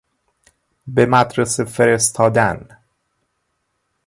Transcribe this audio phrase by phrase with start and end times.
[0.87, 2.69] به مدرسه فرستادن